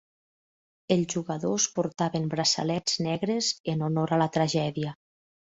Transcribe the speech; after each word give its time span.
Els 0.95 1.11
jugadors 1.15 1.67
portaven 1.75 2.25
braçalets 2.31 2.97
negres 3.09 3.51
en 3.75 3.87
honor 3.91 4.17
a 4.17 4.21
la 4.25 4.31
tragèdia. 4.41 4.97